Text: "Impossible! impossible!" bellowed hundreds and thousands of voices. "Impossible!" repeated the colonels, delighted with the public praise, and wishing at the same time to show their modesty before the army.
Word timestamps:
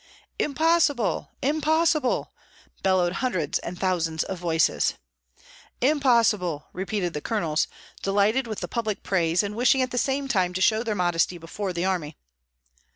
"Impossible! 0.39 1.29
impossible!" 1.43 2.33
bellowed 2.81 3.13
hundreds 3.21 3.59
and 3.59 3.77
thousands 3.79 4.23
of 4.23 4.39
voices. 4.39 4.95
"Impossible!" 5.79 6.65
repeated 6.73 7.13
the 7.13 7.21
colonels, 7.21 7.67
delighted 8.01 8.47
with 8.47 8.61
the 8.61 8.67
public 8.67 9.03
praise, 9.03 9.43
and 9.43 9.55
wishing 9.55 9.79
at 9.83 9.91
the 9.91 9.99
same 9.99 10.27
time 10.27 10.55
to 10.55 10.59
show 10.61 10.81
their 10.81 10.95
modesty 10.95 11.37
before 11.37 11.71
the 11.71 11.85
army. 11.85 12.17